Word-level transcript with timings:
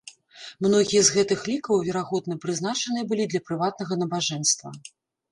Многія 0.65 1.01
з 1.09 1.17
гэтых 1.17 1.39
лікаў, 1.51 1.83
верагодна, 1.87 2.37
прызначаныя 2.45 3.03
былі 3.11 3.27
для 3.33 3.41
прыватнага 3.51 3.93
набажэнства. 4.05 4.73